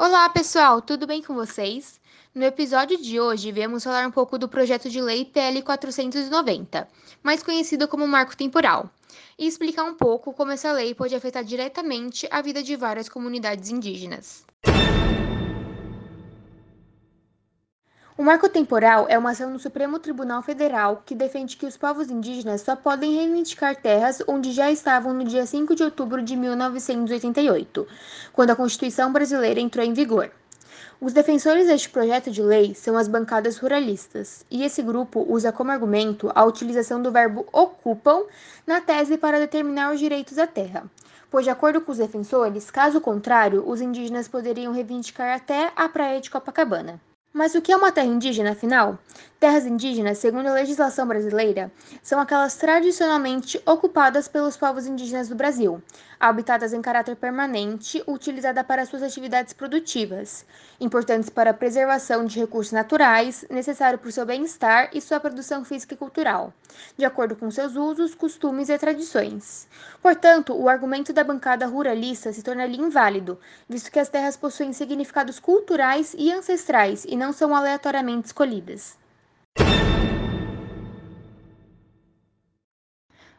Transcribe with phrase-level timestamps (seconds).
[0.00, 2.00] Olá, pessoal, tudo bem com vocês?
[2.32, 6.86] No episódio de hoje, viemos falar um pouco do projeto de lei PL 490,
[7.20, 8.88] mais conhecido como Marco Temporal,
[9.36, 13.70] e explicar um pouco como essa lei pode afetar diretamente a vida de várias comunidades
[13.70, 14.46] indígenas.
[18.18, 22.10] O marco temporal é uma ação no Supremo Tribunal Federal que defende que os povos
[22.10, 27.86] indígenas só podem reivindicar terras onde já estavam no dia 5 de outubro de 1988,
[28.32, 30.32] quando a Constituição brasileira entrou em vigor.
[31.00, 35.70] Os defensores deste projeto de lei são as bancadas ruralistas, e esse grupo usa como
[35.70, 38.24] argumento a utilização do verbo ocupam
[38.66, 40.90] na tese para determinar os direitos à terra.
[41.30, 46.20] Pois, de acordo com os defensores, caso contrário, os indígenas poderiam reivindicar até a praia
[46.20, 47.00] de Copacabana.
[47.38, 48.98] Mas o que é uma terra indígena, afinal?
[49.38, 51.70] Terras indígenas, segundo a legislação brasileira,
[52.02, 55.80] são aquelas tradicionalmente ocupadas pelos povos indígenas do Brasil,
[56.18, 60.44] habitadas em caráter permanente, utilizadas para suas atividades produtivas,
[60.80, 65.64] importantes para a preservação de recursos naturais, necessário para o seu bem-estar e sua produção
[65.64, 66.52] física e cultural,
[66.96, 69.68] de acordo com seus usos, costumes e tradições.
[70.02, 75.38] Portanto, o argumento da bancada ruralista se tornaria inválido, visto que as terras possuem significados
[75.38, 78.98] culturais e ancestrais e não são aleatoriamente escolhidas.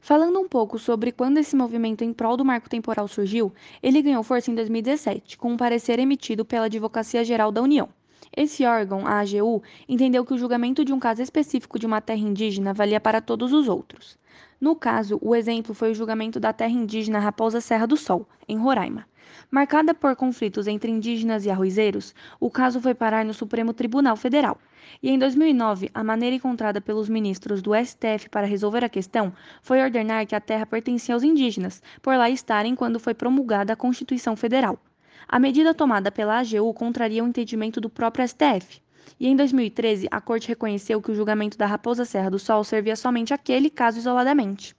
[0.00, 4.22] Falando um pouco sobre quando esse movimento em prol do marco temporal surgiu, ele ganhou
[4.22, 7.90] força em 2017, com um parecer emitido pela Advocacia Geral da União.
[8.36, 12.20] Esse órgão, a AGU, entendeu que o julgamento de um caso específico de uma terra
[12.20, 14.18] indígena valia para todos os outros.
[14.60, 18.58] No caso, o exemplo foi o julgamento da terra indígena Raposa Serra do Sol, em
[18.58, 19.06] Roraima.
[19.50, 24.58] Marcada por conflitos entre indígenas e arrozeiros, o caso foi parar no Supremo Tribunal Federal.
[25.02, 29.32] E em 2009, a maneira encontrada pelos ministros do STF para resolver a questão
[29.62, 33.76] foi ordenar que a terra pertencia aos indígenas, por lá estarem quando foi promulgada a
[33.76, 34.78] Constituição Federal.
[35.26, 38.80] A medida tomada pela AGU contraria o entendimento do próprio STF.
[39.18, 42.94] E em 2013, a corte reconheceu que o julgamento da Raposa Serra do Sol servia
[42.94, 44.76] somente àquele caso isoladamente.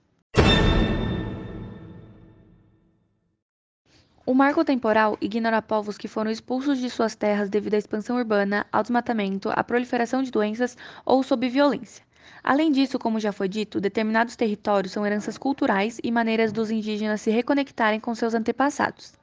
[4.30, 8.64] O marco temporal ignora povos que foram expulsos de suas terras devido à expansão urbana,
[8.72, 12.06] ao desmatamento, à proliferação de doenças ou sob violência.
[12.44, 17.22] Além disso, como já foi dito, determinados territórios são heranças culturais e maneiras dos indígenas
[17.22, 19.19] se reconectarem com seus antepassados.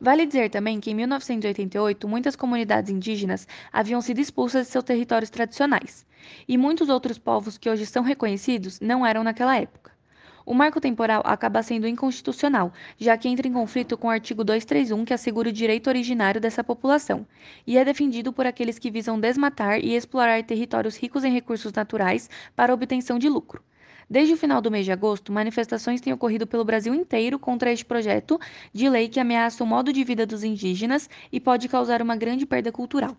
[0.00, 5.28] Vale dizer também que em 1988 muitas comunidades indígenas haviam sido expulsas de seus territórios
[5.28, 6.06] tradicionais,
[6.46, 9.90] e muitos outros povos que hoje são reconhecidos não eram naquela época.
[10.46, 15.04] O marco temporal acaba sendo inconstitucional, já que entra em conflito com o artigo 231,
[15.04, 17.26] que assegura o direito originário dessa população,
[17.66, 22.30] e é defendido por aqueles que visam desmatar e explorar territórios ricos em recursos naturais
[22.54, 23.62] para obtenção de lucro.
[24.10, 27.84] Desde o final do mês de agosto, manifestações têm ocorrido pelo Brasil inteiro contra este
[27.84, 28.40] projeto
[28.72, 32.46] de lei que ameaça o modo de vida dos indígenas e pode causar uma grande
[32.46, 33.14] perda cultural.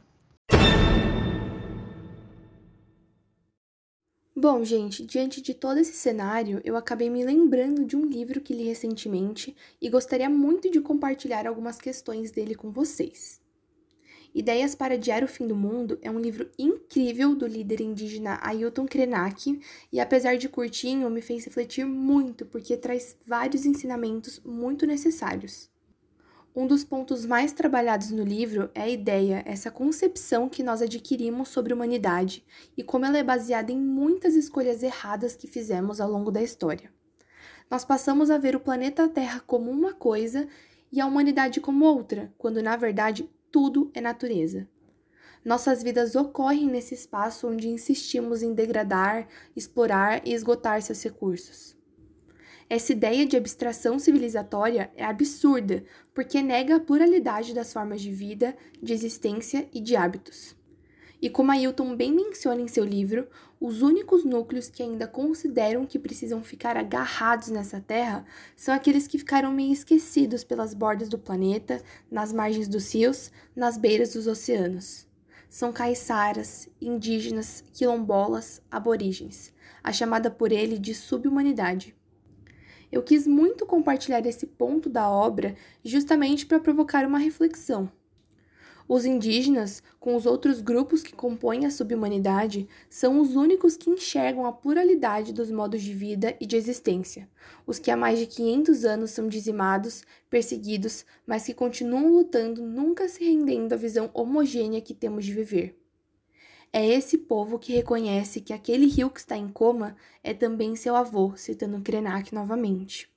[4.35, 8.53] Bom, gente, diante de todo esse cenário, eu acabei me lembrando de um livro que
[8.53, 13.41] li recentemente e gostaria muito de compartilhar algumas questões dele com vocês.
[14.33, 18.85] Ideias para Adiar o Fim do Mundo é um livro incrível do líder indígena Ailton
[18.85, 19.59] Krenak
[19.91, 25.69] e, apesar de curtinho, me fez refletir muito porque traz vários ensinamentos muito necessários.
[26.55, 31.49] Um dos pontos mais trabalhados no livro é a ideia, essa concepção que nós adquirimos
[31.49, 32.45] sobre a humanidade
[32.77, 36.91] e como ela é baseada em muitas escolhas erradas que fizemos ao longo da história.
[37.69, 40.47] Nós passamos a ver o planeta Terra como uma coisa
[40.91, 44.67] e a humanidade como outra, quando na verdade tudo é natureza.
[45.43, 51.77] Nossas vidas ocorrem nesse espaço onde insistimos em degradar, explorar e esgotar seus recursos.
[52.69, 55.83] Essa ideia de abstração civilizatória é absurda,
[56.13, 60.58] porque nega a pluralidade das formas de vida, de existência e de hábitos.
[61.21, 63.27] E como Ailton bem menciona em seu livro,
[63.59, 68.25] os únicos núcleos que ainda consideram que precisam ficar agarrados nessa terra
[68.55, 73.77] são aqueles que ficaram meio esquecidos pelas bordas do planeta, nas margens dos rios, nas
[73.77, 75.05] beiras dos oceanos.
[75.49, 79.51] São caiçaras, indígenas, quilombolas, aborígenes,
[79.83, 81.93] a chamada por ele de subhumanidade.
[82.91, 87.91] Eu quis muito compartilhar esse ponto da obra justamente para provocar uma reflexão.
[88.91, 94.47] Os indígenas, com os outros grupos que compõem a subhumanidade, são os únicos que enxergam
[94.47, 97.29] a pluralidade dos modos de vida e de existência,
[97.67, 103.07] os que há mais de 500 anos são dizimados, perseguidos, mas que continuam lutando, nunca
[103.07, 105.79] se rendendo à visão homogênea que temos de viver.
[106.73, 110.95] É esse povo que reconhece que aquele rio que está em coma é também seu
[110.95, 113.07] avô, citando Krenak novamente.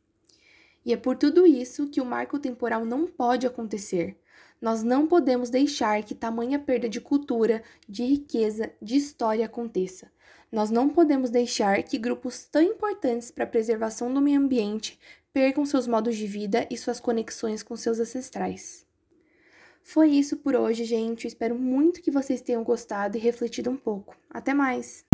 [0.85, 4.17] E é por tudo isso que o marco temporal não pode acontecer.
[4.61, 10.11] Nós não podemos deixar que tamanha perda de cultura, de riqueza, de história aconteça.
[10.51, 14.99] Nós não podemos deixar que grupos tão importantes para a preservação do meio ambiente
[15.33, 18.87] percam seus modos de vida e suas conexões com seus ancestrais.
[19.83, 21.27] Foi isso por hoje, gente.
[21.27, 24.15] Espero muito que vocês tenham gostado e refletido um pouco.
[24.31, 25.12] Até mais!